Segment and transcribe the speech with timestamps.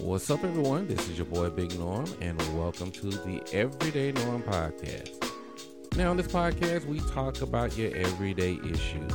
[0.00, 0.88] What's up, everyone?
[0.88, 5.24] This is your boy Big Norm, and welcome to the Everyday Norm Podcast.
[5.96, 9.12] Now, on this podcast, we talk about your everyday issues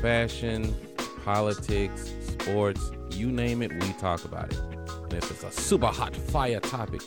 [0.00, 0.76] fashion,
[1.24, 4.60] politics, sports, you name it, we talk about it.
[5.02, 7.02] And if it's a super hot fire topic,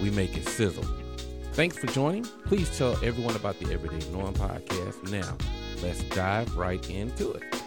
[0.00, 0.86] we make it sizzle.
[1.52, 2.24] Thanks for joining.
[2.46, 5.10] Please tell everyone about the Everyday Norm Podcast.
[5.10, 5.36] Now,
[5.82, 7.57] let's dive right into it.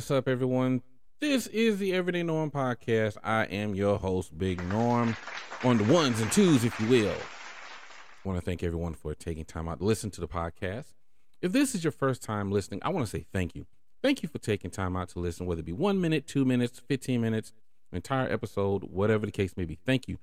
[0.00, 0.80] What's up, everyone?
[1.20, 3.18] This is the Everyday Norm Podcast.
[3.22, 5.14] I am your host, Big Norm,
[5.62, 7.12] on the ones and twos, if you will.
[7.12, 10.94] I want to thank everyone for taking time out to listen to the podcast.
[11.42, 13.66] If this is your first time listening, I want to say thank you.
[14.02, 16.80] Thank you for taking time out to listen, whether it be one minute, two minutes,
[16.88, 17.52] 15 minutes,
[17.92, 19.78] entire episode, whatever the case may be.
[19.84, 20.16] Thank you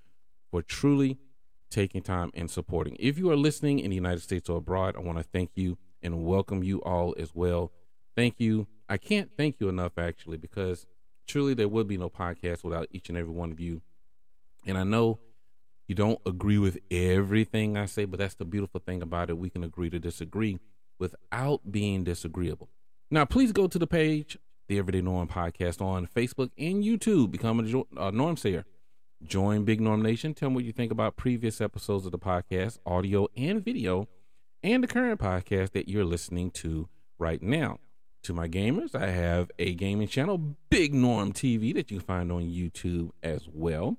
[0.50, 1.20] for truly
[1.70, 2.98] taking time and supporting.
[3.00, 5.78] If you are listening in the United States or abroad, I want to thank you
[6.02, 7.72] and welcome you all as well.
[8.16, 10.86] Thank you I can't thank you enough actually because
[11.28, 13.82] truly there would be no podcast without each and every one of you.
[14.66, 15.20] And I know
[15.88, 19.38] you don't agree with everything I say, but that's the beautiful thing about it.
[19.38, 20.60] We can agree to disagree
[21.00, 22.70] without being disagreeable.
[23.10, 27.32] Now, please go to the page, the Everyday Norm Podcast on Facebook and YouTube.
[27.32, 28.66] Become a uh, Norm Sayer.
[29.24, 30.34] Join Big Norm Nation.
[30.34, 34.08] Tell me what you think about previous episodes of the podcast, audio and video,
[34.62, 37.80] and the current podcast that you're listening to right now.
[38.24, 42.32] To my gamers, I have a gaming channel, Big Norm TV, that you can find
[42.32, 43.98] on YouTube as well.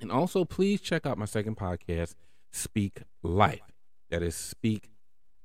[0.00, 2.14] And also, please check out my second podcast,
[2.50, 3.60] Speak Life.
[4.10, 4.90] That is Speak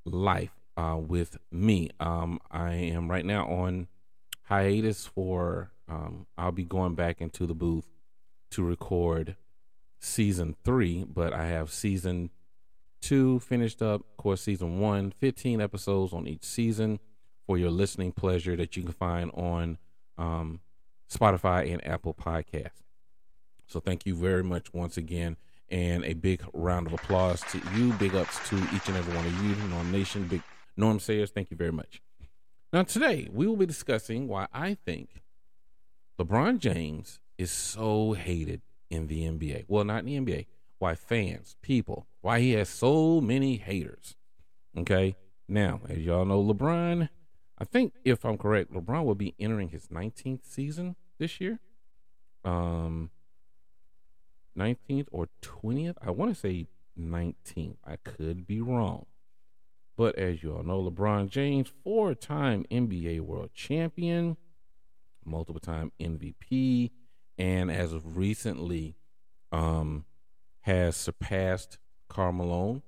[0.03, 1.91] Life uh, with me.
[1.99, 3.87] Um, I am right now on
[4.43, 7.87] hiatus for, um, I'll be going back into the booth
[8.51, 9.35] to record
[9.99, 12.31] season three, but I have season
[13.01, 14.01] two finished up.
[14.01, 16.99] Of course, season one, 15 episodes on each season
[17.51, 19.77] for your listening pleasure that you can find on
[20.17, 20.61] um,
[21.13, 22.79] Spotify and Apple Podcasts.
[23.67, 25.35] So thank you very much once again,
[25.67, 27.91] and a big round of applause to you.
[27.95, 30.41] Big ups to each and every one of you, Norm Nation, Big
[30.77, 31.31] Norm Sayers.
[31.31, 32.01] Thank you very much.
[32.71, 35.21] Now today we will be discussing why I think
[36.17, 39.65] LeBron James is so hated in the NBA.
[39.67, 40.45] Well, not in the NBA.
[40.79, 44.15] Why fans, people, why he has so many haters.
[44.77, 45.17] Okay.
[45.49, 47.09] Now, as y'all know, LeBron
[47.61, 51.59] I think if I'm correct, LeBron will be entering his 19th season this year.
[52.43, 53.11] Um,
[54.57, 55.93] 19th or 20th.
[56.01, 56.65] I want to say
[56.99, 57.75] 19th.
[57.85, 59.05] I could be wrong.
[59.95, 64.37] But as you all know, LeBron James, four time NBA world champion,
[65.23, 66.89] multiple time MVP,
[67.37, 68.95] and as of recently,
[69.51, 70.05] um,
[70.61, 71.77] has surpassed
[72.09, 72.81] Karl Malone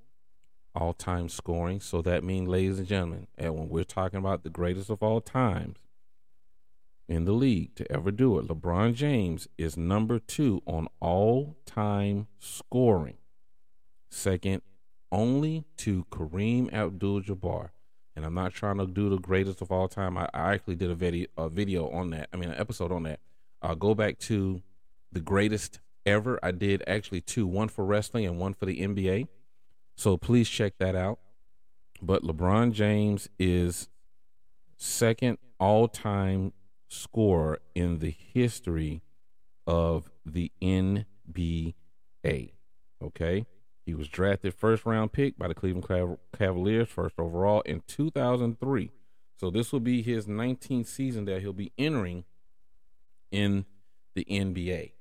[0.75, 1.79] all time scoring.
[1.79, 5.21] So that means, ladies and gentlemen, and when we're talking about the greatest of all
[5.21, 5.77] times
[7.07, 12.27] in the league to ever do it, LeBron James is number two on all time
[12.39, 13.17] scoring,
[14.09, 14.61] second
[15.11, 17.69] only to Kareem Abdul Jabbar.
[18.15, 20.17] And I'm not trying to do the greatest of all time.
[20.17, 22.29] I, I actually did a video, a video on that.
[22.33, 23.19] I mean, an episode on that.
[23.61, 24.61] I'll go back to
[25.11, 26.39] the greatest ever.
[26.43, 29.27] I did actually two, one for wrestling and one for the NBA.
[29.95, 31.19] So please check that out.
[32.01, 33.89] But LeBron James is
[34.75, 36.53] second all time
[36.89, 39.01] scorer in the history
[39.65, 41.73] of the NBA.
[43.01, 43.45] Okay.
[43.85, 48.91] He was drafted first round pick by the Cleveland Cavaliers, first overall in 2003.
[49.37, 52.23] So this will be his 19th season that he'll be entering
[53.29, 53.65] in
[54.13, 54.93] the NBA.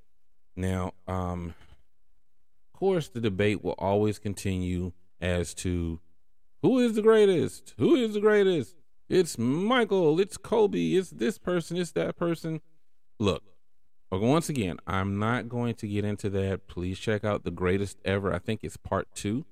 [0.56, 1.54] Now, um,
[2.82, 6.00] course, the debate will always continue as to
[6.62, 7.75] who is the greatest?
[7.78, 8.75] Who is the greatest?
[9.09, 12.60] It's Michael, it's Kobe, it's this person, it's that person.
[13.21, 13.44] Look,
[14.10, 16.66] once again, I'm not going to get into that.
[16.66, 18.34] Please check out the greatest ever.
[18.34, 19.45] I think it's part two,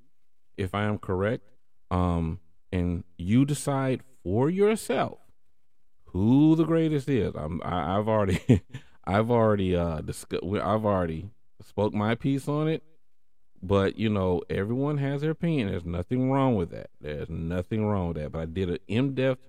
[0.56, 1.44] if I am correct.
[1.88, 2.40] Um,
[2.72, 5.20] and you decide for yourself
[6.06, 7.32] who the greatest is.
[7.36, 8.64] I'm, I, have already,
[9.04, 10.42] I've already uh discussed.
[10.42, 11.30] I've already
[11.64, 12.82] spoke my piece on it.
[13.62, 15.68] But you know, everyone has their opinion.
[15.68, 16.90] There's nothing wrong with that.
[17.00, 18.32] There's nothing wrong with that.
[18.32, 19.42] But I did an in-depth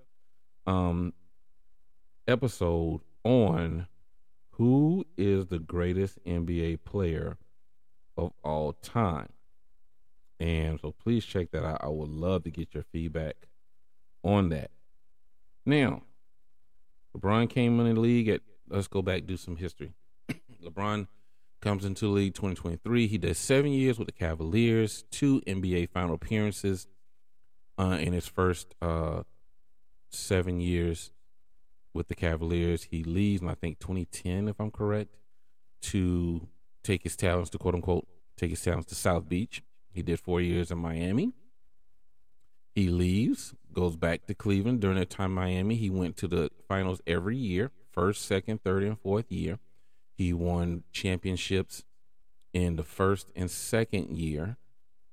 [0.67, 1.13] um
[2.27, 3.87] episode on
[4.51, 7.37] who is the greatest NBA player
[8.17, 9.29] of all time.
[10.39, 11.83] And so please check that out.
[11.83, 13.47] I would love to get your feedback
[14.23, 14.71] on that.
[15.65, 16.03] Now,
[17.15, 19.93] LeBron came in the league at let's go back do some history.
[20.63, 21.07] LeBron
[21.61, 23.07] comes into the league 2023.
[23.07, 26.87] He does seven years with the Cavaliers, two NBA final appearances,
[27.77, 29.23] uh, in his first uh,
[30.09, 31.11] seven years
[31.93, 32.83] with the Cavaliers.
[32.83, 35.15] He leaves in I think 2010, if I'm correct,
[35.81, 36.47] to
[36.83, 39.63] take his talents to quote unquote take his talents to South Beach.
[39.93, 41.33] He did four years in Miami.
[42.73, 44.79] He leaves, goes back to Cleveland.
[44.79, 48.99] During that time Miami, he went to the finals every year, first, second, third, and
[48.99, 49.59] fourth year.
[50.21, 51.83] He won championships
[52.53, 54.57] in the first and second year.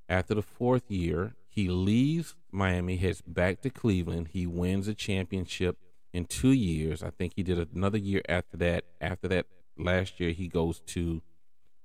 [0.07, 4.29] After the fourth year, he leaves Miami, heads back to Cleveland.
[4.33, 5.79] He wins a championship
[6.13, 7.03] in two years.
[7.03, 8.85] I think he did another year after that.
[9.01, 9.47] After that,
[9.79, 11.23] last year, he goes to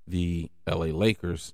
[0.05, 1.53] the LA Lakers.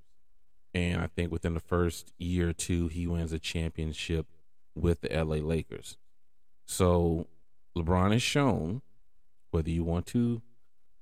[0.74, 4.26] And I think within the first year or two, he wins a championship
[4.74, 5.98] with the LA Lakers.
[6.66, 7.28] So
[7.78, 8.82] LeBron has shown,
[9.52, 10.42] whether you want to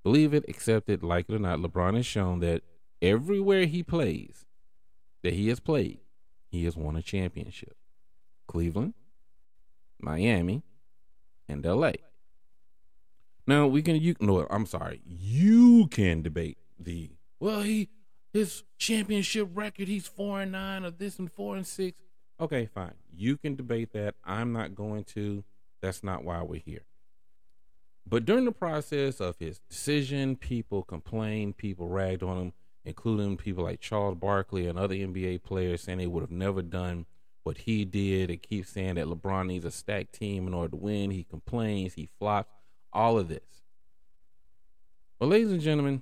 [0.03, 2.63] believe it, accept it, like it or not, LeBron has shown that
[3.01, 4.45] everywhere he plays,
[5.23, 5.99] that he has played,
[6.49, 7.75] he has won a championship.
[8.47, 8.93] Cleveland,
[9.99, 10.63] Miami,
[11.47, 11.91] and LA.
[13.45, 15.01] Now we can you no I'm sorry.
[15.05, 17.89] You can debate the well he
[18.33, 21.97] his championship record he's 4 and 9 or this and 4 and 6.
[22.39, 22.93] Okay, fine.
[23.15, 24.15] You can debate that.
[24.23, 25.43] I'm not going to.
[25.81, 26.85] That's not why we're here.
[28.09, 32.53] But during the process of his decision, people complained, people ragged on him
[32.87, 37.05] including people like Charles Barkley and other NBA players saying they would have never done
[37.43, 38.29] what he did.
[38.29, 41.11] They keep saying that LeBron needs a stacked team in order to win.
[41.11, 42.49] He complains, he flops,
[42.93, 43.41] all of this.
[45.19, 46.01] But, ladies and gentlemen,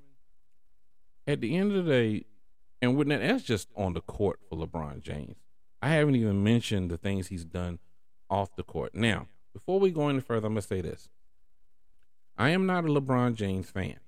[1.25, 2.25] at the end of the day,
[2.83, 5.37] and with that, that's just on the court for LeBron James.
[5.81, 7.79] I haven't even mentioned the things he's done
[8.29, 8.93] off the court.
[8.93, 11.09] Now, before we go any further, I'm going to say this.
[12.37, 13.99] I am not a LeBron James fan.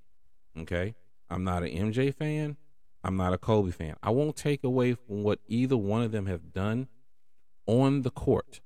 [0.57, 0.95] Okay?
[1.29, 2.57] I'm not an MJ fan.
[3.03, 3.95] I'm not a Kobe fan.
[4.03, 6.87] I won't take away from what either one of them have done
[7.65, 8.59] on the court.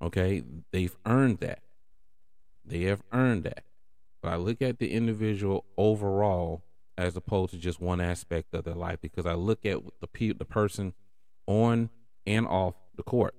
[0.00, 0.42] Okay,
[0.72, 1.60] they've earned that.
[2.64, 3.64] They have earned that.
[4.20, 6.62] But I look at the individual overall
[6.98, 10.32] as opposed to just one aspect of their life because I look at the pe-
[10.32, 10.92] the person
[11.46, 11.90] on
[12.26, 13.34] and off the court.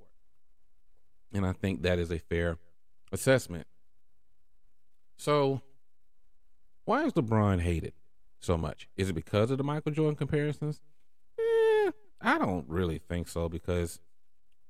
[1.34, 2.57] And I think that is a fair
[3.12, 3.68] assessment.
[5.18, 5.62] So,
[6.86, 7.94] why is LeBron hated?
[8.44, 8.88] so much?
[8.98, 10.81] Is it because of the Michael Jordan comparisons?
[11.39, 14.00] Eh, I don't really think so because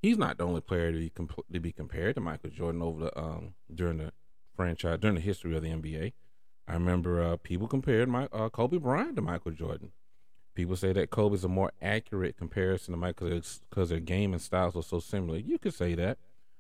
[0.02, 3.06] he's not the only player to be comp- to be compared to Michael Jordan over
[3.06, 4.12] the um during the
[4.56, 6.14] franchise during the history of the NBA.
[6.68, 9.92] I remember uh, people compared my uh, Kobe Bryant to Michael Jordan.
[10.56, 14.42] People say that Kobe is a more accurate comparison to Michael because their game and
[14.42, 15.40] styles are so similar.
[15.40, 16.20] You could say that.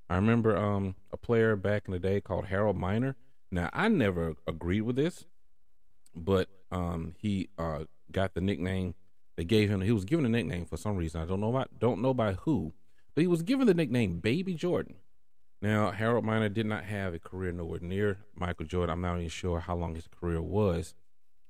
[0.09, 3.15] I remember um, a player back in the day called Harold Miner.
[3.53, 5.25] Now I never agreed with this,
[6.15, 8.95] but um, he uh, got the nickname.
[9.35, 9.81] They gave him.
[9.81, 11.21] He was given a nickname for some reason.
[11.21, 12.73] I don't know about don't know by who,
[13.13, 14.95] but he was given the nickname Baby Jordan.
[15.61, 18.91] Now Harold Miner did not have a career nowhere near Michael Jordan.
[18.91, 20.95] I'm not even sure how long his career was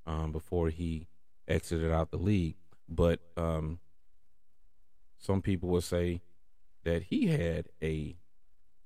[0.05, 1.07] um, before he
[1.47, 2.55] exited out the league.
[2.89, 3.79] But um,
[5.19, 6.21] some people will say
[6.83, 8.17] that he had a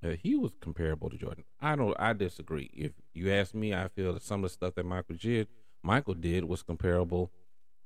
[0.07, 1.43] uh, he was comparable to Jordan.
[1.61, 1.95] I don't.
[1.99, 2.69] I disagree.
[2.73, 5.47] If you ask me, I feel that some of the stuff that Michael did
[5.83, 7.31] Michael did was comparable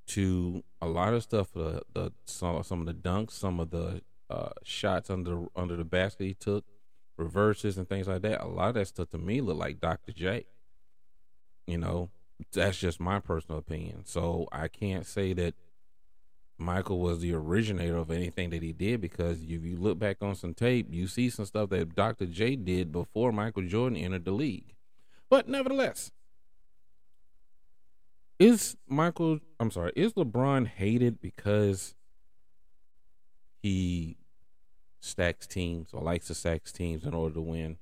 [0.08, 1.54] to a lot of stuff.
[1.54, 5.84] The, the some, some of the dunks, some of the uh, shots under under the
[5.84, 6.66] basket he took,
[7.18, 8.42] reverses and things like that.
[8.42, 10.12] A lot of that stuff to me looked like Dr.
[10.12, 10.46] J.
[11.68, 12.10] You know,
[12.52, 14.06] that's just my personal opinion.
[14.06, 15.54] So I can't say that
[16.62, 20.36] Michael was the originator of anything that he did because if you look back on
[20.36, 22.26] some tape, you see some stuff that Dr.
[22.28, 24.76] J did before Michael Jordan entered the league.
[25.30, 26.12] But nevertheless,
[28.40, 31.96] is Michael, I'm sorry, is LeBron hated because
[33.62, 34.18] he
[35.00, 37.78] stacks teams or likes to stack teams in order to win?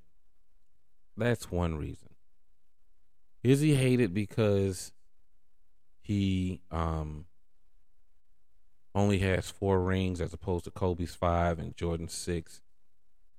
[1.17, 2.09] That's one reason.
[3.43, 4.91] Is he hated because
[6.01, 7.25] he um
[8.95, 12.61] only has four rings as opposed to Kobe's five and Jordan's six,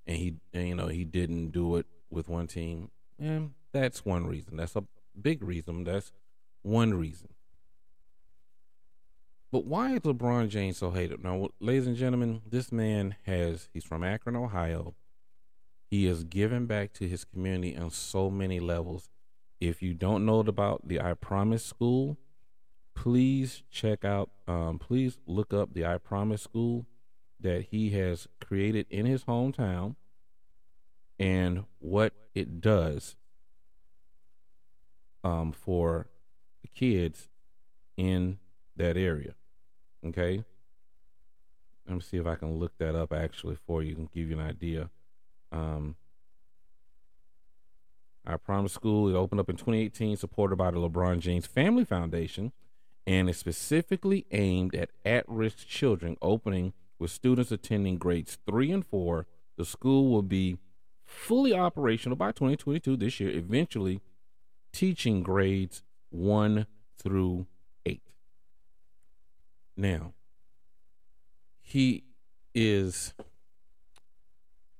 [0.07, 2.91] and he and, you know he didn't do it with one team?
[3.19, 4.57] And that's one reason.
[4.57, 4.85] That's a
[5.21, 5.85] big reason.
[5.85, 6.13] That's
[6.63, 7.29] one reason.
[9.53, 11.25] But why is LeBron James so hated?
[11.25, 14.95] Now, ladies and gentlemen, this man has, he's from Akron, Ohio.
[15.91, 19.09] He has given back to his community on so many levels.
[19.61, 22.17] If you don't know about the I Promise School,
[23.01, 26.85] please check out, um, please look up the I Promise School
[27.41, 29.97] that he has created in his hometown
[31.19, 33.17] and what it does
[35.25, 36.09] um, for
[36.61, 37.31] the kids
[37.97, 38.37] in
[38.77, 39.35] that area.
[40.05, 40.45] Okay.
[41.87, 44.39] let me see if I can look that up actually for you and give you
[44.39, 44.91] an idea.
[45.51, 45.97] Um,
[48.45, 52.53] prime school it opened up in 2018, supported by the LeBron James Family Foundation,
[53.07, 56.17] and is specifically aimed at at-risk children.
[56.23, 59.27] Opening with students attending grades three and four,
[59.57, 60.59] the school will be
[61.05, 63.31] fully operational by 2022 this year.
[63.31, 64.01] Eventually,
[64.73, 66.67] teaching grades one
[66.97, 67.47] through
[67.87, 68.03] eight.
[69.77, 70.13] Now,
[71.61, 72.05] he
[72.55, 73.15] is.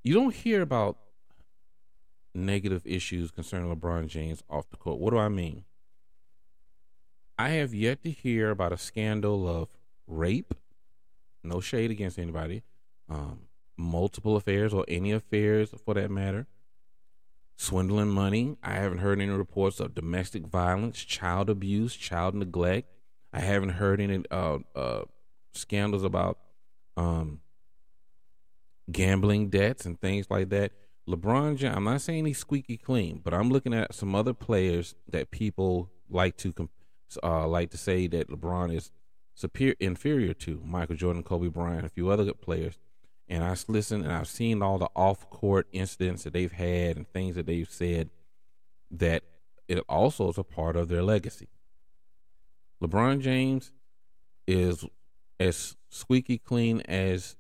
[0.03, 0.99] You don't hear about
[2.35, 4.99] negative issues concerning LeBron James off the court.
[4.99, 5.65] What do I mean?
[7.41, 9.71] I have yet to hear about a scandal of
[10.07, 10.53] rape,
[11.43, 12.65] no shade against anybody,
[13.09, 13.39] um,
[13.79, 16.47] multiple affairs or any affairs for that matter,
[17.57, 18.59] swindling money.
[18.63, 22.93] I haven't heard any reports of domestic violence, child abuse, child neglect.
[23.33, 25.05] I haven't heard any uh, uh,
[25.55, 26.37] scandals about
[26.99, 27.41] um,
[28.93, 30.73] gambling debts and things like that.
[31.09, 34.95] LeBron James, I'm not saying he's squeaky clean, but I'm looking at some other players
[35.09, 36.53] that people like to
[37.23, 38.91] uh, like to say that LeBron is
[39.35, 42.79] superior inferior to Michael Jordan, Kobe Bryant, a few other good players.
[43.29, 47.09] And I listened and I've seen all the off court incidents that they've had and
[47.09, 48.11] things that they've said
[48.91, 49.23] that
[49.69, 51.49] it also is a part of their legacy.
[52.83, 53.73] LeBron James
[54.47, 54.85] is
[55.39, 57.37] as squeaky clean as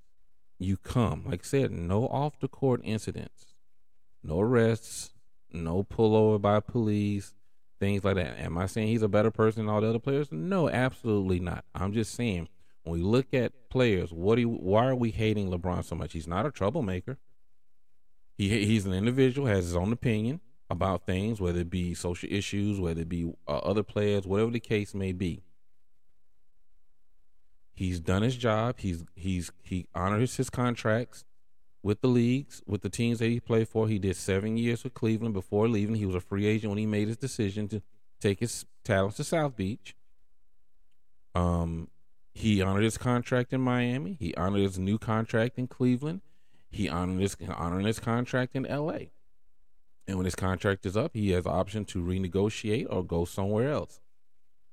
[0.59, 1.25] you come.
[1.27, 3.47] Like I said, no off the court incidents
[4.23, 5.13] no arrests,
[5.53, 7.35] no pullover by police,
[7.81, 8.39] things like that.
[8.39, 10.31] Am I saying he's a better person than all the other players?
[10.31, 11.65] No, absolutely not.
[11.75, 12.49] I'm just saying
[12.85, 16.13] when we look at players, what do you, why are we hating LeBron so much?
[16.13, 17.19] He's not a troublemaker.
[18.37, 22.81] He he's an individual, has his own opinion about things, whether it be social issues,
[22.81, 25.43] whether it be uh, other players, whatever the case may be.
[27.75, 28.77] He's done his job.
[28.79, 31.25] He's he's he honors his contracts
[31.83, 33.89] with the leagues, with the teams that he played for.
[33.89, 35.95] He did seven years with Cleveland before leaving.
[35.95, 37.83] He was a free agent when he made his decision to
[38.21, 39.95] take his talents to South Beach.
[41.35, 41.89] Um,
[42.33, 44.17] he honored his contract in Miami.
[44.19, 46.21] He honored his new contract in Cleveland.
[46.71, 49.13] He honored his honoring his contract in L.A.
[50.07, 53.71] And when his contract is up, he has the option to renegotiate or go somewhere
[53.71, 54.01] else.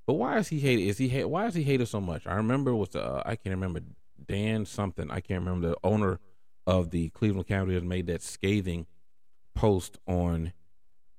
[0.05, 0.83] But why is he hated?
[0.83, 1.25] Is he hate?
[1.25, 2.25] Why is he hated so much?
[2.25, 3.81] I remember was uh, I can't remember
[4.25, 5.11] Dan something.
[5.11, 6.19] I can't remember the owner
[6.67, 8.85] of the Cleveland Cavaliers made that scathing
[9.55, 10.51] post on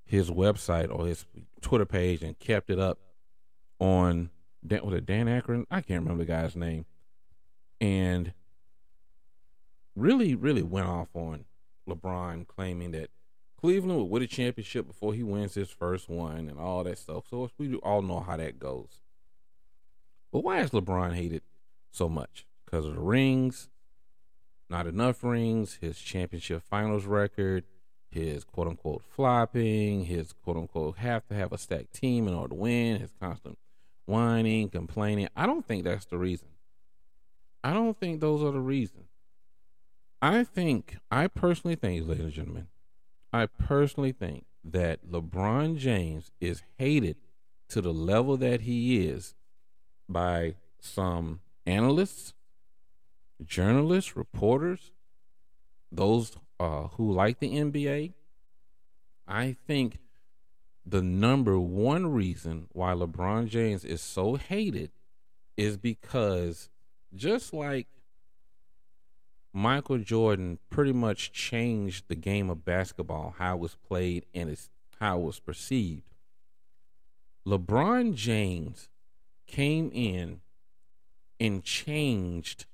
[0.05, 1.25] his website or his
[1.61, 2.99] Twitter page and kept it up
[3.81, 4.31] on
[4.65, 5.67] Dan, was it Dan Akron?
[5.71, 6.85] I can't remember the guy's name.
[7.81, 8.33] And
[9.97, 11.47] really, really went off on
[11.89, 13.11] LeBron claiming that
[13.59, 17.25] Cleveland would win a championship before he wins his first one and all that stuff.
[17.31, 19.01] So we all know how that goes.
[20.31, 21.43] But why is LeBron hated
[21.91, 22.47] so much?
[22.65, 23.69] Because of the rings,
[24.71, 27.65] not enough rings, his championship finals record,
[28.11, 32.51] his quote unquote flopping, his quote unquote have to have a stacked team in order
[32.51, 33.59] to win, his constant
[34.07, 35.29] whining, complaining.
[35.37, 36.49] I don't think that's the reason.
[37.63, 39.09] I don't think those are the reasons.
[40.21, 42.67] I think, I personally think, ladies and gentlemen,
[43.33, 47.17] I personally think that LeBron James is hated
[47.69, 49.35] to the level that he is
[50.09, 52.33] by some analysts,
[53.45, 54.93] journalists, reporters,
[55.91, 58.13] those uh, who like the NBA,
[59.27, 59.99] I think
[60.85, 64.91] the number one reason why LeBron James is so hated
[65.57, 66.71] is because
[67.15, 67.89] just like
[69.53, 74.71] Michael Jordan pretty much changed the game of basketball, how it was played and it's
[75.01, 76.15] how it was perceived.
[77.47, 78.89] LeBron James
[79.47, 80.41] came in
[81.41, 82.67] and changed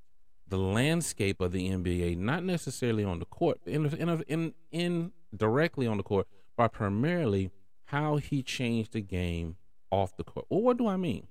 [0.49, 3.87] the landscape of the NBA, not necessarily on the court, in
[4.29, 7.51] in in, directly on the court, but primarily
[7.87, 9.57] how he changed the game
[9.91, 10.47] off the court.
[10.49, 11.27] Well, what do I mean?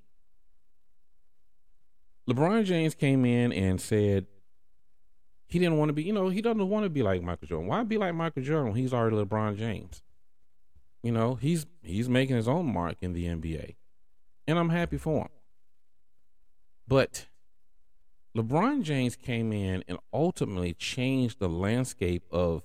[2.27, 4.27] LeBron James came in and said
[5.46, 7.67] he didn't want to be, you know, he doesn't want to be like Michael Jordan.
[7.67, 10.01] Why be like Michael Jordan when he's already LeBron James?
[11.03, 13.75] You know, he's he's making his own mark in the NBA.
[14.48, 15.29] And I'm happy for him.
[16.88, 17.27] But
[18.36, 22.63] LeBron James came in and ultimately changed the landscape of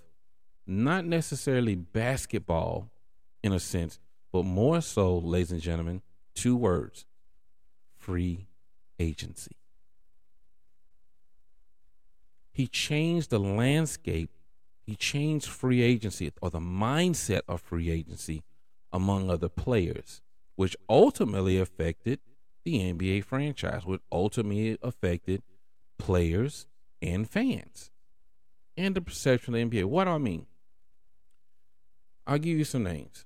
[0.66, 2.90] not necessarily basketball
[3.42, 3.98] in a sense,
[4.32, 6.02] but more so, ladies and gentlemen,
[6.34, 7.04] two words
[7.96, 8.46] free
[8.98, 9.56] agency.
[12.50, 14.30] He changed the landscape,
[14.82, 18.42] he changed free agency or the mindset of free agency
[18.90, 20.22] among other players,
[20.56, 22.20] which ultimately affected
[22.64, 25.42] the NBA franchise, which ultimately affected
[25.98, 26.66] players
[27.02, 27.90] and fans
[28.76, 29.84] and the perception of the NBA.
[29.84, 30.46] What do I mean?
[32.26, 33.24] I'll give you some names.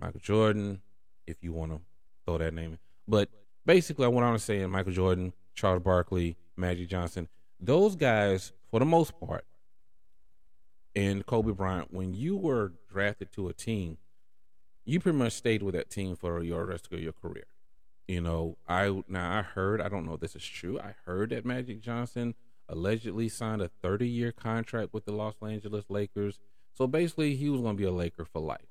[0.00, 0.80] Michael Jordan,
[1.26, 1.80] if you want to
[2.24, 2.78] throw that name in.
[3.06, 3.28] But
[3.66, 8.86] basically, I want to say Michael Jordan, Charles Barkley, Magic Johnson, those guys, for the
[8.86, 9.44] most part,
[10.94, 13.98] and Kobe Bryant, when you were drafted to a team,
[14.84, 17.44] you pretty much stayed with that team for your rest of your career.
[18.10, 20.80] You know, I now I heard, I don't know if this is true.
[20.80, 22.34] I heard that Magic Johnson
[22.68, 26.40] allegedly signed a 30 year contract with the Los Angeles Lakers.
[26.72, 28.66] So basically, he was going to be a Laker for life.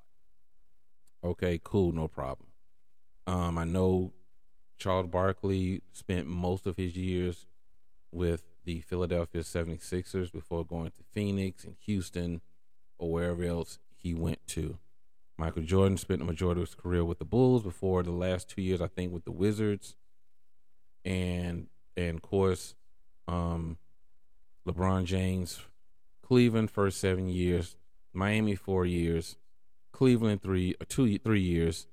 [1.24, 2.48] Okay, cool, no problem.
[3.26, 4.12] Um, I know
[4.76, 7.46] Charles Barkley spent most of his years
[8.12, 12.42] with the Philadelphia 76ers before going to Phoenix and Houston
[12.98, 14.76] or wherever else he went to.
[15.40, 18.60] Michael Jordan spent the majority of his career with the Bulls before the last two
[18.60, 19.96] years, I think, with the Wizards.
[21.02, 22.74] And and of course,
[23.26, 23.78] um,
[24.68, 25.62] LeBron James,
[26.22, 27.74] Cleveland first seven years,
[28.12, 29.38] Miami four years,
[29.92, 31.86] Cleveland three uh, two three years,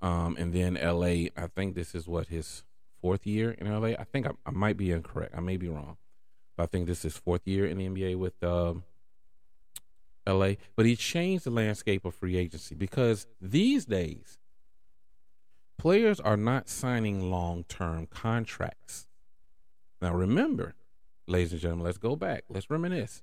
[0.00, 1.30] um, and then L.A.
[1.36, 2.64] I think this is what his
[3.00, 3.96] fourth year in L.A.
[3.96, 5.36] I think I, I might be incorrect.
[5.36, 5.98] I may be wrong,
[6.56, 8.82] but I think this is fourth year in the NBA with um,
[10.28, 14.38] LA, but he changed the landscape of free agency because these days
[15.78, 19.06] players are not signing long term contracts.
[20.02, 20.74] Now, remember,
[21.26, 22.44] ladies and gentlemen, let's go back.
[22.48, 23.22] Let's reminisce.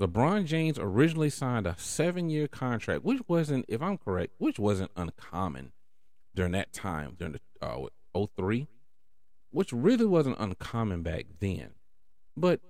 [0.00, 4.90] LeBron James originally signed a seven year contract, which wasn't, if I'm correct, which wasn't
[4.96, 5.72] uncommon
[6.34, 8.66] during that time, during the uh, 03,
[9.50, 11.70] which really wasn't uncommon back then.
[12.36, 12.60] But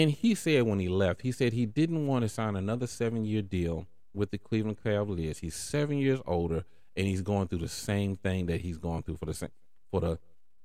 [0.00, 3.26] and he said when he left, he said he didn't want to sign another seven
[3.26, 5.40] year deal with the Cleveland Cavaliers.
[5.40, 6.64] He's seven years older,
[6.96, 9.50] and he's going through the same thing that he's going through for the
[9.90, 10.18] for the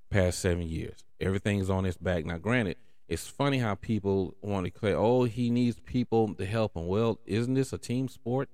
[0.10, 1.04] past seven years.
[1.20, 2.26] Everything's on his back.
[2.26, 2.78] Now, granted,
[3.10, 7.20] it's funny how people want to say, "Oh, he needs people to help him." Well,
[7.26, 8.50] isn't this a team sport?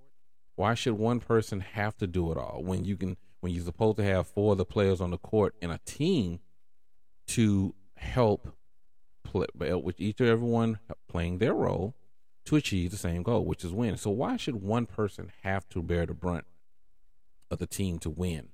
[0.55, 3.97] Why should one person have to do it all when you can when you're supposed
[3.97, 6.39] to have four of the players on the court in a team
[7.27, 8.55] to help
[9.31, 11.95] play, with each and everyone playing their role
[12.45, 13.97] to achieve the same goal, which is win.
[13.97, 16.45] So why should one person have to bear the brunt
[17.49, 18.49] of the team to win?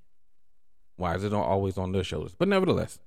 [0.96, 2.36] Why is it always on their shoulders?
[2.38, 3.00] But nevertheless,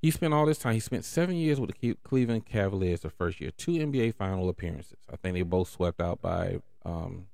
[0.00, 0.74] he spent all this time.
[0.74, 4.98] He spent seven years with the Cleveland Cavaliers the first year, two NBA final appearances.
[5.10, 7.26] I think they both swept out by um,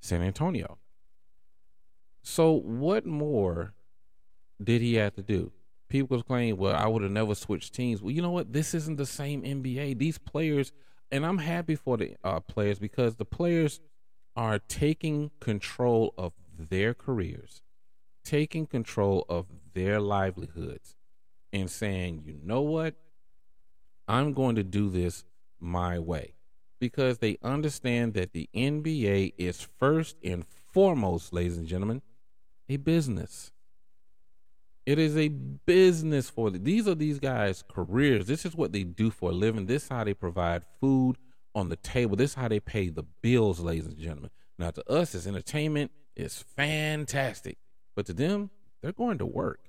[0.00, 0.78] San Antonio.
[2.22, 3.72] So, what more
[4.62, 5.52] did he have to do?
[5.88, 8.02] People claim, well, I would have never switched teams.
[8.02, 8.52] Well, you know what?
[8.52, 9.98] This isn't the same NBA.
[9.98, 10.72] These players,
[11.10, 13.80] and I'm happy for the uh, players because the players
[14.34, 17.62] are taking control of their careers,
[18.24, 20.94] taking control of their livelihoods,
[21.52, 22.94] and saying, you know what?
[24.08, 25.24] I'm going to do this
[25.58, 26.34] my way
[26.78, 32.02] because they understand that the NBA is first and foremost, ladies and gentlemen,
[32.68, 33.52] a business.
[34.86, 36.62] It is a business for them.
[36.62, 38.26] These are these guys' careers.
[38.26, 39.66] This is what they do for a living.
[39.66, 41.18] This is how they provide food
[41.56, 42.16] on the table.
[42.16, 44.30] This is how they pay the bills, ladies and gentlemen.
[44.58, 45.90] Now, to us, it's entertainment.
[46.14, 47.58] It's fantastic.
[47.96, 49.60] But to them, they're going to work.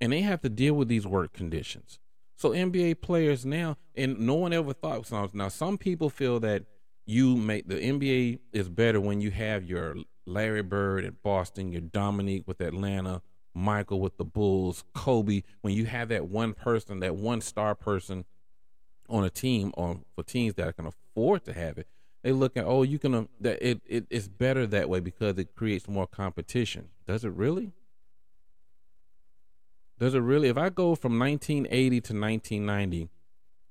[0.00, 1.98] And they have to deal with these work conditions.
[2.36, 5.48] So NBA players now, and no one ever thought now.
[5.48, 6.64] Some people feel that
[7.04, 9.96] you make the NBA is better when you have your
[10.28, 13.22] Larry Bird at Boston, your Dominique with Atlanta,
[13.54, 15.42] Michael with the Bulls, Kobe.
[15.62, 18.24] When you have that one person, that one star person
[19.08, 21.88] on a team, or for teams that can afford to have it,
[22.22, 25.38] they look at oh, you can uh, that it, it it's better that way because
[25.38, 26.88] it creates more competition.
[27.06, 27.72] Does it really?
[29.98, 30.48] Does it really?
[30.48, 33.08] If I go from 1980 to 1990,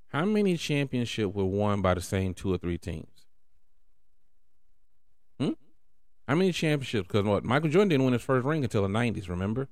[0.08, 3.17] how many championships were won by the same two or three teams?
[6.28, 7.08] How many championships?
[7.08, 9.30] Because what Michael Jordan didn't win his first ring until the '90s.
[9.30, 9.70] Remember,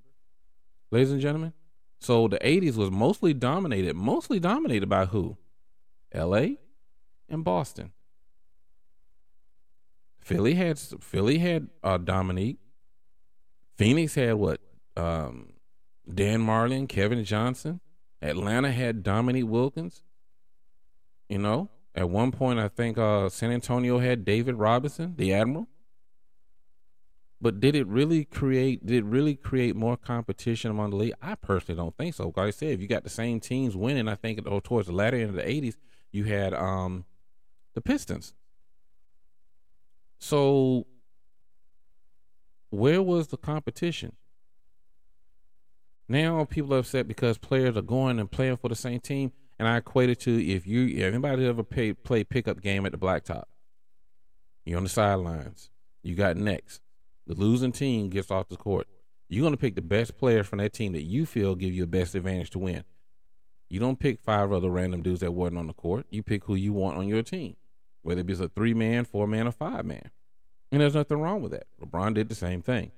[0.91, 1.53] ladies and gentlemen.
[1.99, 5.37] So the '80s was mostly dominated, mostly dominated by who?
[6.11, 6.57] L.A.
[7.27, 7.91] and Boston.
[10.19, 12.57] Philly had Philly had uh, Dominique.
[13.75, 14.61] Phoenix had what?
[14.95, 15.53] Um,
[16.11, 17.81] Dan Majerle, Kevin Johnson.
[18.21, 20.01] Atlanta had Dominique Wilkins.
[21.29, 25.67] You know, at one point I think uh, San Antonio had David Robinson, the Admiral.
[27.41, 28.85] But did it really create?
[28.85, 31.13] Did it really create more competition among the league?
[31.21, 32.33] I personally don't think so.
[32.35, 34.93] Like I said, if you got the same teams winning, I think oh, towards the
[34.93, 35.75] latter end of the '80s,
[36.11, 37.05] you had um,
[37.73, 38.33] the Pistons.
[40.17, 40.87] So
[42.69, 44.13] where was the competition?
[46.07, 49.31] Now people are upset because players are going and playing for the same team.
[49.57, 52.91] And I equate it to if you if anybody ever pay, play pickup game at
[52.91, 53.45] the blacktop,
[54.65, 55.69] you're on the sidelines.
[56.03, 56.81] You got next.
[57.27, 58.87] The losing team gets off the court.
[59.27, 61.81] You're going to pick the best player from that team that you feel give you
[61.81, 62.83] the best advantage to win.
[63.69, 66.05] You don't pick five other random dudes that wasn't on the court.
[66.11, 67.55] You pick who you want on your team,
[68.03, 70.11] whether it be a three man, four man, or five man.
[70.71, 71.67] And there's nothing wrong with that.
[71.81, 72.91] LeBron did the same thing.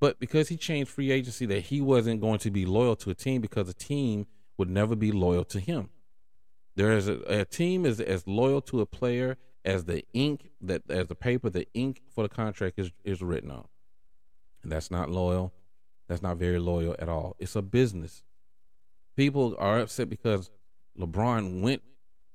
[0.00, 3.14] But because he changed free agency, that he wasn't going to be loyal to a
[3.14, 4.26] team because a team
[4.58, 5.88] would never be loyal to him.
[6.76, 10.82] There is a, a team is as loyal to a player as the ink that
[10.90, 13.66] as the paper the ink for the contract is is written on.
[14.62, 15.52] And that's not loyal.
[16.08, 17.36] That's not very loyal at all.
[17.38, 18.22] It's a business.
[19.16, 20.50] People are upset because
[20.98, 21.82] LeBron went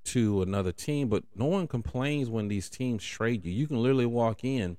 [0.05, 3.51] to another team, but no one complains when these teams trade you.
[3.51, 4.77] You can literally walk in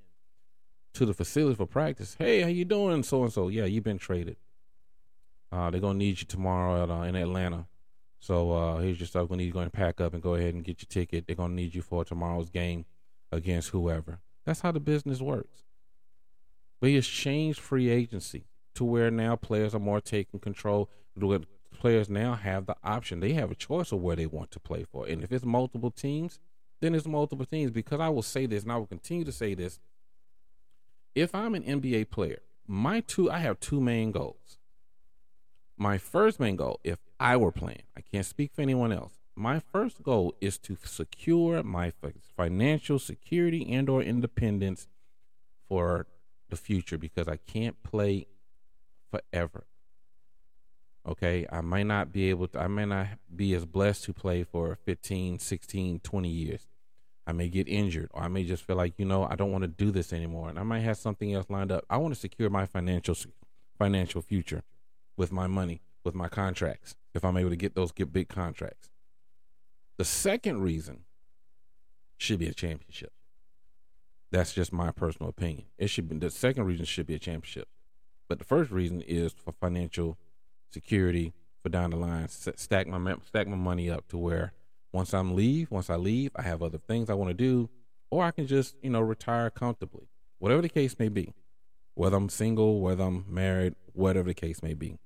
[0.95, 2.17] to the facility for practice.
[2.19, 3.03] Hey, how you doing?
[3.03, 3.49] So and so.
[3.49, 4.37] Yeah, you've been traded.
[5.53, 7.67] Uh, they're gonna need you tomorrow at, uh, in Atlanta.
[8.21, 9.31] So uh, here's your stuff.
[9.31, 11.27] We need you going to pack up and go ahead and get your ticket.
[11.27, 12.85] They're gonna need you for tomorrow's game
[13.33, 14.21] against whoever.
[14.45, 15.65] That's how the business works.
[16.81, 20.91] But has changed free agency to where now players are more taking control.
[21.79, 23.21] Players now have the option.
[23.21, 25.07] They have a choice of where they want to play for.
[25.07, 26.39] And if it's multiple teams,
[26.81, 27.71] then it's multiple teams.
[27.71, 29.81] Because I will say this, and I will continue to say this.
[31.15, 34.60] If I'm an NBA player, my two I have two main goals.
[35.81, 39.15] My first main goal, if I were playing, I can't speak for anyone else.
[39.35, 41.91] My first goal is to secure my
[42.37, 44.89] financial security and or independence
[45.71, 46.07] for
[46.51, 48.27] the future because I can't play
[49.11, 49.65] forever.
[51.09, 54.45] Okay, I might not be able to, I may not be as blessed to play
[54.45, 56.67] for 15, 16, 20 years.
[57.27, 59.63] I may get injured or I may just feel like, you know, I don't want
[59.63, 61.87] to do this anymore and I might have something else lined up.
[61.89, 63.17] I want to secure my financial
[63.79, 64.63] financial future
[65.21, 68.89] with my money, with my contracts, if I'm able to get those get big contracts.
[69.99, 71.01] The second reason
[72.17, 73.13] should be a championship.
[74.31, 75.67] That's just my personal opinion.
[75.77, 77.69] It should be the second reason should be a championship.
[78.31, 80.17] But the first reason is for financial
[80.71, 82.27] security for down the line.
[82.29, 84.55] Stack my stack my money up to where
[84.91, 87.69] once I'm leave, once I leave, I have other things I want to do,
[88.11, 91.35] or I can just you know retire comfortably, whatever the case may be.
[91.93, 94.97] Whether I'm single, whether I'm married, whatever the case may be.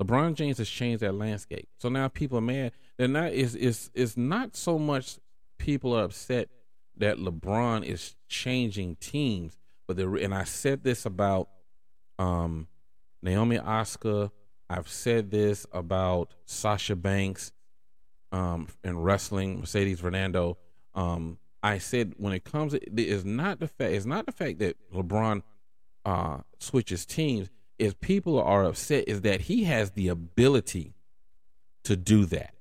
[0.00, 1.68] LeBron James has changed that landscape.
[1.78, 2.72] So now people are mad.
[2.96, 5.18] They're not is is is not so much
[5.58, 6.48] people are upset
[6.96, 9.56] that LeBron is changing teams,
[9.86, 11.48] but the and I said this about
[12.18, 12.68] um,
[13.22, 14.30] Naomi Osaka.
[14.70, 17.52] I've said this about Sasha Banks
[18.32, 20.56] um, in wrestling, Mercedes Varnado.
[20.94, 23.92] Um, I said when it comes, it is not the fact.
[23.92, 25.42] It's not the fact that LeBron
[26.04, 27.48] uh, switches teams.
[27.78, 30.94] Is people are upset is that he has the ability
[31.84, 32.54] to do that.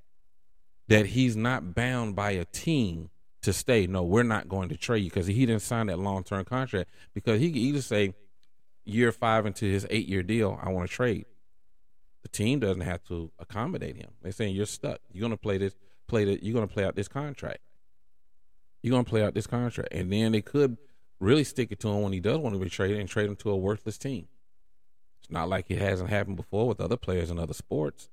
[0.87, 3.09] That he's not bound by a team
[3.41, 3.87] to stay.
[3.87, 6.89] No, we're not going to trade you because he didn't sign that long term contract.
[7.13, 8.13] Because he could either say
[8.85, 11.25] year five into his eight year deal, I want to trade.
[12.21, 14.11] The team doesn't have to accommodate him.
[14.21, 14.99] They're saying you're stuck.
[15.11, 15.75] You're gonna play this,
[16.07, 16.43] play that.
[16.43, 17.59] You're gonna play out this contract.
[18.81, 20.77] You're gonna play out this contract, and then they could
[21.19, 23.35] really stick it to him when he does want to be traded and trade him
[23.37, 24.27] to a worthless team.
[25.29, 28.09] Not like it hasn't happened before with other players in other sports.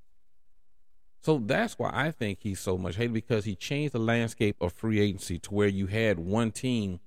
[1.22, 4.72] So that's why I think he's so much hated because he changed the landscape of
[4.72, 7.00] free agency to where you had one team,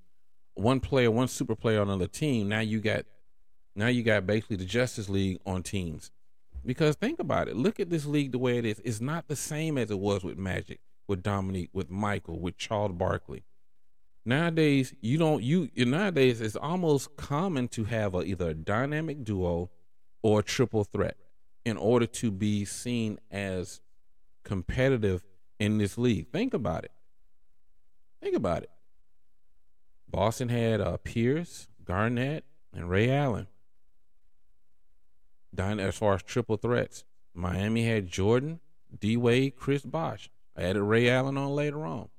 [0.55, 2.49] one player, one super player on another team.
[2.49, 3.05] Now you got,
[3.75, 6.09] now you got basically the Justice League on teams.
[6.65, 8.81] Because think about it, look at this league the way it is.
[8.83, 12.93] It's not the same as it was with Magic, with Dominique, with Michael, with Charles
[12.93, 13.43] Barkley.
[14.25, 19.69] Nowadays, you don't you nowadays it's almost common to have a, either a dynamic duo
[20.27, 21.15] or triple threat
[21.63, 23.79] in order to be seen as
[24.43, 25.23] competitive
[25.59, 26.27] in this league.
[26.31, 26.91] Think about it.
[28.21, 28.69] Think about it.
[30.09, 33.47] Boston had uh, Pierce, Garnett, and Ray Allen.
[35.55, 38.59] Down as far as triple threats, Miami had Jordan,
[38.99, 40.29] D Wade, Chris Bosh.
[40.57, 42.09] I added Ray Allen on later on.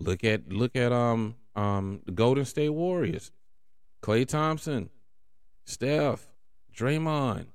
[0.00, 3.32] Look at look at um um the Golden State Warriors,
[4.02, 4.90] Klay Thompson,
[5.64, 6.27] Steph,
[6.78, 7.46] Draymond.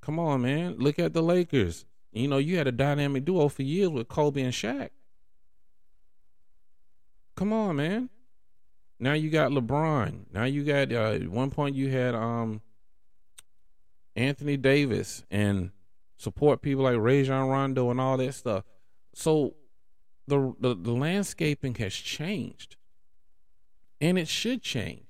[0.00, 0.76] Come on, man.
[0.78, 1.86] Look at the Lakers.
[2.12, 4.90] You know, you had a dynamic duo for years with Kobe and Shaq.
[7.36, 8.10] Come on, man.
[8.98, 10.24] Now you got LeBron.
[10.32, 12.60] Now you got uh, at one point you had um
[14.14, 15.70] Anthony Davis and
[16.18, 18.64] support people like Rajon Rondo and all that stuff.
[19.14, 19.54] So
[20.26, 22.76] the, the the landscaping has changed.
[24.02, 25.09] And it should change.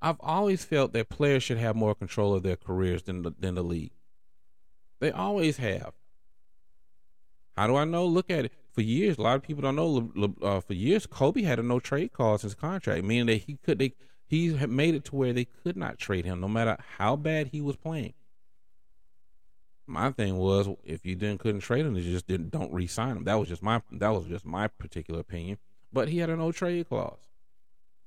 [0.00, 3.54] I've always felt that players should have more control of their careers than the, than
[3.54, 3.92] the league.
[5.00, 5.94] They always have.
[7.56, 8.06] How do I know?
[8.06, 8.52] Look at it.
[8.70, 10.34] For years, a lot of people don't know.
[10.40, 13.56] Uh, for years, Kobe had a no trade clause in his contract, meaning that he
[13.56, 13.94] could they
[14.28, 17.60] he made it to where they could not trade him, no matter how bad he
[17.60, 18.14] was playing.
[19.86, 23.24] My thing was, if you didn't couldn't trade him, you just didn't don't re-sign him.
[23.24, 25.58] That was just my that was just my particular opinion.
[25.92, 27.27] But he had a no trade clause.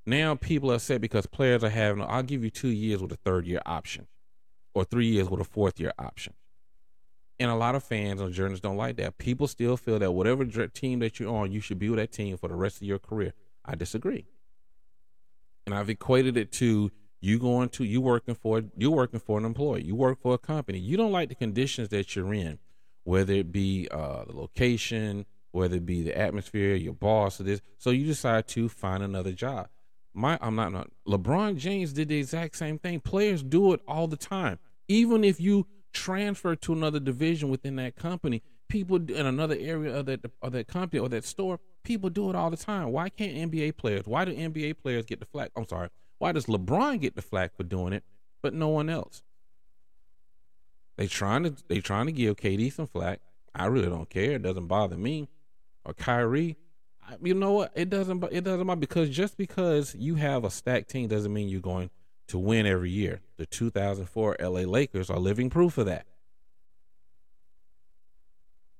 [0.04, 2.02] Now people are upset because players are having.
[2.02, 4.08] I'll give you two years with a third year option,
[4.74, 6.34] or three years with a fourth year option.
[7.38, 9.18] And a lot of fans and journalists don't like that.
[9.18, 12.36] People still feel that whatever team that you're on, you should be with that team
[12.36, 13.32] for the rest of your career.
[13.64, 14.26] I disagree.
[15.66, 19.44] And I've equated it to you going to you working for you working for an
[19.44, 19.84] employee.
[19.84, 20.78] You work for a company.
[20.78, 22.58] You don't like the conditions that you're in,
[23.04, 27.60] whether it be uh, the location, whether it be the atmosphere, your boss, or this.
[27.78, 29.68] So you decide to find another job.
[30.14, 33.00] My I'm not, not LeBron James did the exact same thing.
[33.00, 34.58] Players do it all the time.
[34.88, 40.06] Even if you transfer to another division within that company, people in another area of
[40.06, 42.90] that of that company or that store, people do it all the time.
[42.90, 44.06] Why can't NBA players?
[44.06, 45.50] Why do NBA players get the flack?
[45.56, 45.88] I'm sorry.
[46.18, 48.04] Why does LeBron get the flack for doing it,
[48.42, 49.22] but no one else?
[50.96, 53.20] They trying to they trying to give KD some flack.
[53.54, 54.32] I really don't care.
[54.32, 55.28] It doesn't bother me.
[55.84, 56.56] Or Kyrie,
[57.22, 57.72] you know what?
[57.74, 58.24] It doesn't.
[58.30, 61.90] It doesn't matter because just because you have a stacked team doesn't mean you're going
[62.28, 63.20] to win every year.
[63.36, 66.06] The 2004 LA Lakers are living proof of that.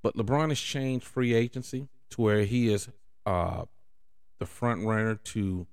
[0.03, 2.89] But LeBron has changed free agency to where he is
[3.25, 3.65] uh,
[4.39, 5.67] the front runner to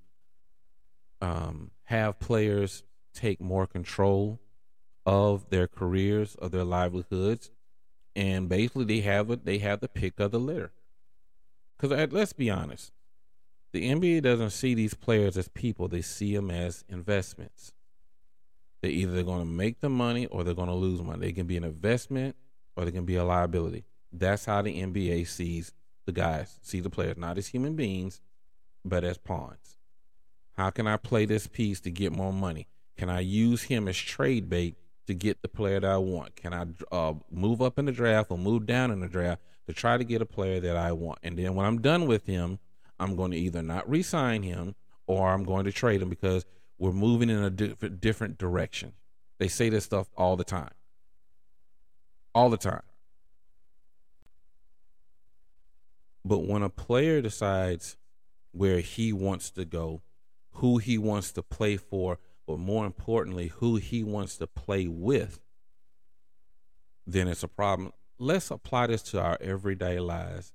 [1.21, 2.83] um, have players
[3.13, 4.39] take more control
[5.05, 7.49] of their careers, of their livelihoods,
[8.15, 10.71] and basically they have a, they have the pick of the litter.
[11.79, 12.91] Because let's be honest,
[13.71, 17.73] the NBA doesn't see these players as people; they see them as investments.
[18.81, 21.19] They're either going to make the money or they're going to lose money.
[21.19, 22.35] They can be an investment
[22.75, 23.83] or they can be a liability.
[24.11, 25.73] That's how the NBA sees
[26.05, 28.21] the guys, see the players, not as human beings,
[28.85, 29.77] but as pawns.
[30.53, 32.67] How can I play this piece to get more money?
[32.97, 34.75] Can I use him as trade bait
[35.07, 36.35] to get the player that I want?
[36.35, 39.73] Can I uh, move up in the draft or move down in the draft to
[39.73, 41.19] try to get a player that I want?
[41.23, 42.57] And then when I'm done with him,
[42.99, 44.75] I'm going to either not re-sign him
[45.07, 46.45] or I'm going to trade him because
[46.77, 48.93] we're moving in a different direction.
[49.37, 50.71] They say this stuff all the time.
[52.33, 52.81] All the time.
[56.25, 57.95] But when a player decides
[58.51, 60.01] where he wants to go,
[60.53, 65.39] who he wants to play for, but more importantly, who he wants to play with,
[67.07, 67.93] then it's a problem.
[68.19, 70.53] Let's apply this to our everyday lives.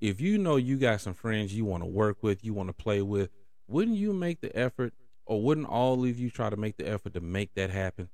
[0.00, 2.72] If you know you got some friends you want to work with, you want to
[2.72, 3.30] play with,
[3.68, 4.94] wouldn't you make the effort,
[5.26, 8.08] or wouldn't all of you try to make the effort to make that happen?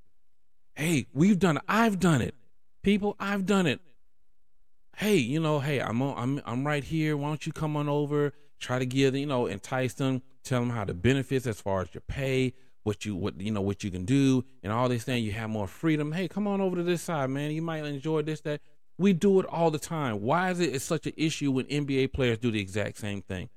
[0.75, 1.63] Hey, we've done it.
[1.67, 2.35] I've done it.
[2.83, 3.81] People, I've done it
[4.99, 7.15] hey, you know, hey, I'm on, I'm I'm right here.
[7.15, 8.33] Why don't you come on over?
[8.59, 11.93] Try to give you know, entice them, tell them how the benefits as far as
[11.93, 15.25] your pay, what you what you know what you can do, and all these things.
[15.25, 16.11] You have more freedom.
[16.11, 17.51] Hey, come on over to this side, man.
[17.51, 18.61] You might enjoy this that.
[18.99, 20.19] We do it all the time.
[20.19, 23.49] Why is it such an issue when NBA players do the exact same thing?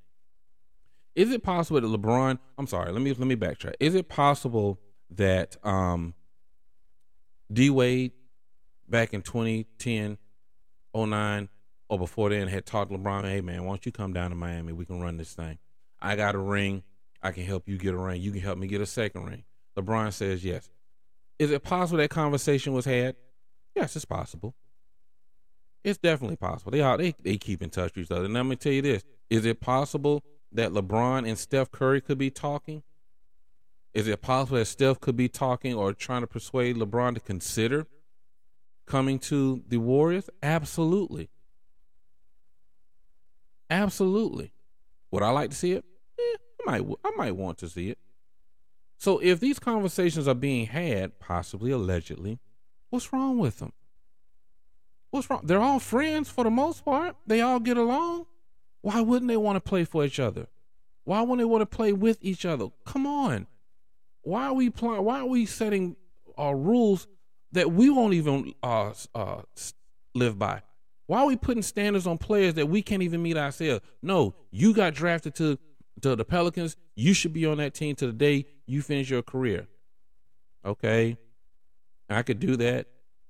[1.15, 2.39] Is it possible that LeBron?
[2.57, 2.93] I'm sorry.
[2.93, 3.73] Let me let me backtrack.
[3.81, 4.79] Is it possible
[5.11, 6.13] that um,
[7.51, 8.13] D Wade
[8.87, 10.17] back in 2010
[10.95, 11.49] 09
[11.89, 14.35] or before then had talked to LeBron, hey man, why don't you come down to
[14.37, 14.71] Miami?
[14.71, 15.57] We can run this thing.
[16.01, 16.83] I got a ring.
[17.21, 18.21] I can help you get a ring.
[18.21, 19.43] You can help me get a second ring.
[19.77, 20.69] LeBron says yes.
[21.37, 23.17] Is it possible that conversation was had?
[23.75, 24.55] Yes, it's possible.
[25.83, 26.71] It's definitely possible.
[26.71, 28.25] They are they, they keep in touch with each other.
[28.25, 29.03] And let me tell you this.
[29.29, 32.83] Is it possible that LeBron and Steph Curry could be talking?
[33.93, 37.85] Is it possible that Steph could be talking or trying to persuade LeBron to consider
[38.85, 40.29] coming to the Warriors?
[40.41, 41.29] Absolutely.
[43.69, 44.53] Absolutely.
[45.11, 45.85] Would I like to see it?
[46.19, 46.95] Eh, I might.
[47.03, 47.97] I might want to see it.
[48.97, 52.39] So if these conversations are being had, possibly allegedly,
[52.89, 53.73] what's wrong with them?
[55.13, 55.41] What's wrong?
[55.43, 57.15] They're all friends for the most part.
[57.27, 58.25] They all get along.
[58.81, 60.47] Why wouldn't they want to play for each other?
[61.03, 62.69] Why wouldn't they want to play with each other?
[62.83, 63.45] Come on.
[64.23, 65.03] Why are we playing?
[65.03, 65.97] Why are we setting
[66.35, 67.05] uh, rules
[67.51, 69.43] that we won't even uh, uh,
[70.15, 70.63] live by?
[71.05, 73.85] Why are we putting standards on players that we can't even meet ourselves?
[74.01, 75.59] No, you got drafted to
[76.01, 76.75] to the Pelicans.
[76.95, 79.67] You should be on that team to the day you finish your career.
[80.65, 81.17] Okay,
[82.09, 82.87] I could do that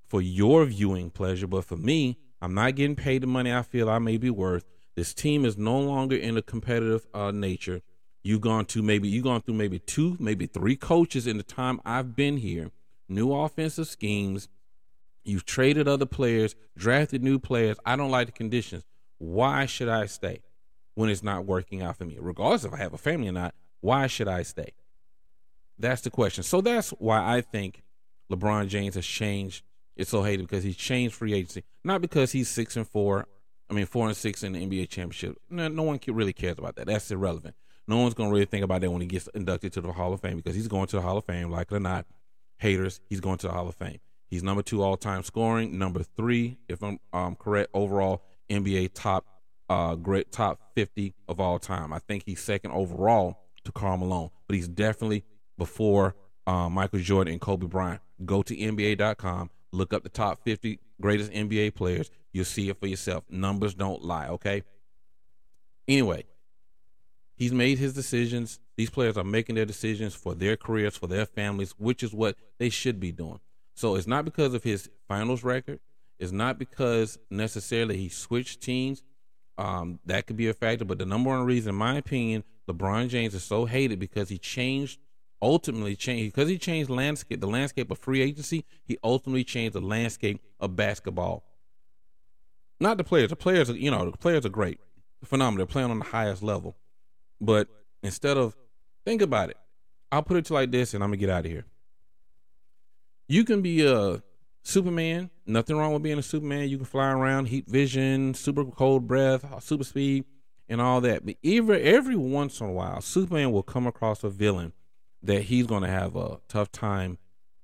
[0.08, 3.90] for your viewing pleasure, but for me, I'm not getting paid the money I feel
[3.90, 4.66] I may be worth.
[4.96, 7.82] This team is no longer in a competitive uh, nature.
[8.22, 11.82] You've gone to maybe you've gone through maybe two, maybe three coaches in the time
[11.86, 12.72] I've been here
[13.10, 14.48] new offensive schemes,
[15.24, 17.78] You've traded other players, drafted new players.
[17.86, 18.84] I don't like the conditions.
[19.20, 20.42] Why should I stay
[20.96, 22.18] when it's not working out for me?
[22.20, 24.74] Regardless if I have a family or not, why should I stay?
[25.80, 26.44] That's the question.
[26.44, 27.84] So that's why I think
[28.32, 29.64] LeBron James has changed.
[29.96, 33.28] It's so hated because he changed free agency, not because he's six and four.
[33.70, 35.38] I mean, four and six in the NBA championship.
[35.50, 36.88] No, no one really cares about that.
[36.88, 37.56] That's irrelevant.
[37.88, 40.22] No one's gonna really think about that when he gets inducted to the Hall of
[40.22, 42.06] Fame because he's going to the Hall of Fame, like it or not.
[42.58, 44.00] Haters, he's going to the Hall of Fame.
[44.30, 49.26] He's number two all time scoring, number three, if I'm um, correct, overall NBA top
[49.70, 51.94] uh great top fifty of all time.
[51.94, 55.24] I think he's second overall to Karl Malone, but he's definitely
[55.58, 56.16] before
[56.48, 58.02] uh, Michael Jordan and Kobe Bryant.
[58.26, 62.10] Go to NBA.com, look up the top 50 greatest NBA players.
[62.32, 63.24] You'll see it for yourself.
[63.30, 64.64] Numbers don't lie, okay?
[65.88, 66.26] Anyway,
[67.36, 68.60] he's made his decisions.
[68.78, 72.38] These players are making their decisions for their careers, for their families, which is what
[72.60, 73.40] they should be doing.
[73.76, 75.80] So it's not because of his finals record.
[76.20, 79.04] It's not because necessarily he switched teams.
[79.58, 80.86] Um, that could be a factor.
[80.86, 84.38] But the number one reason, in my opinion, LeBron James is so hated because he
[84.38, 85.00] changed
[85.44, 89.82] ultimately changed because he changed landscape the landscape of free agency he ultimately changed the
[89.82, 91.44] landscape of basketball.
[92.80, 94.80] Not the players the players are, you know the players are great
[95.24, 96.76] phenomenal they're playing on the highest level.
[97.42, 97.68] But
[98.02, 98.56] instead of
[99.06, 99.58] think about it
[100.12, 101.66] i'll put it to like this and i'm gonna get out of here.
[103.28, 104.24] You can be a
[104.64, 109.06] superman nothing wrong with being a superman you can fly around heat vision super cold
[109.06, 110.24] breath super speed
[110.70, 114.30] and all that but every every once in a while superman will come across a
[114.30, 114.72] villain
[115.24, 117.18] that he's going to have a tough time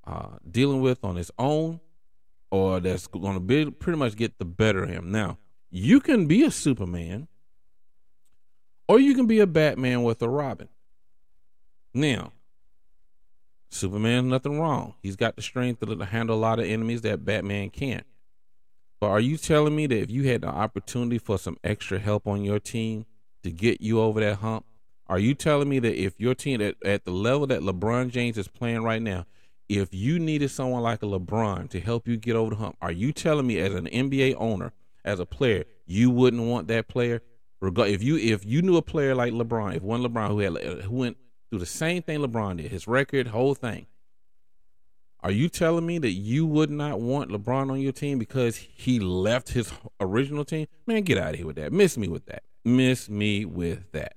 [0.08, 1.80] uh, dealing with on his own,
[2.52, 5.12] or that's going to be pretty much get the better of him.
[5.12, 5.38] Now,
[5.69, 7.28] you can be a Superman,
[8.88, 10.69] or you can be a Batman with a Robin.
[11.93, 12.34] Now,
[13.69, 14.95] Superman, nothing wrong.
[15.04, 18.06] He's got the strength to handle a lot of enemies that Batman can't.
[19.00, 22.28] But are you telling me that if you had the opportunity for some extra help
[22.28, 23.06] on your team
[23.43, 24.65] to get you over that hump,
[25.10, 28.38] are you telling me that if your team at, at the level that LeBron James
[28.38, 29.26] is playing right now,
[29.67, 32.91] if you needed someone like a LeBron to help you get over the hump, are
[32.91, 34.72] you telling me as an NBA owner,
[35.04, 37.24] as a player, you wouldn't want that player?
[37.62, 40.95] If you if you knew a player like LeBron, if one LeBron who had who
[40.95, 41.17] went
[41.50, 43.88] through the same thing LeBron did, his record, whole thing,
[45.22, 49.00] are you telling me that you would not want LeBron on your team because he
[49.00, 50.67] left his original team?
[50.86, 51.74] Man, get out of here with that.
[51.74, 52.43] Miss me with that.
[52.63, 54.13] Miss me with that.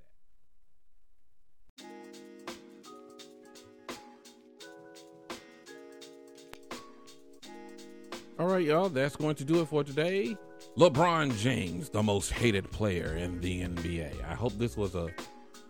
[8.38, 10.36] All right, y'all, that's going to do it for today.
[10.78, 14.24] LeBron James, the most hated player in the NBA.
[14.24, 15.08] I hope this was a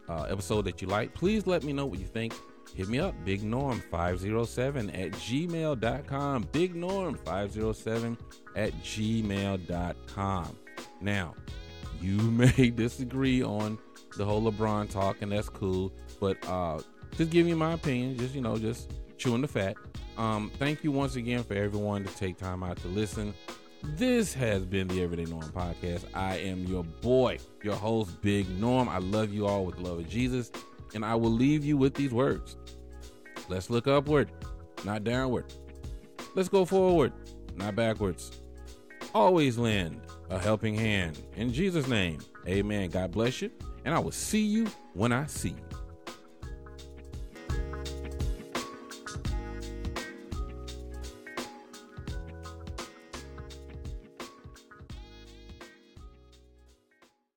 [0.09, 1.15] uh, episode that you liked.
[1.15, 2.35] Please let me know what you think.
[2.77, 6.49] Hit me up, Big Norm 507 at gmail.com.
[6.53, 8.17] Big Norm 507
[8.55, 10.57] at gmail.com.
[11.01, 11.35] Now,
[12.01, 13.77] you may disagree on
[14.17, 16.79] the whole LeBron talk, and that's cool, but uh,
[17.17, 18.17] just give me my opinion.
[18.17, 19.75] Just, you know, just chewing the fat.
[20.19, 23.35] Um, thank you once again for everyone to take time out to listen.
[23.83, 26.05] This has been the Everyday Norm podcast.
[26.15, 28.89] I am your boy, your host, Big Norm.
[28.89, 30.53] I love you all with love of Jesus,
[30.95, 32.57] and I will leave you with these words.
[33.49, 34.31] Let's look upward,
[34.85, 35.53] not downward.
[36.35, 37.13] Let's go forward,
[37.57, 38.31] not backwards.
[39.15, 41.21] Always lend a helping hand.
[41.37, 42.91] In Jesus' name, amen.
[42.91, 43.51] God bless you,
[43.85, 45.72] and I will see you when I see you.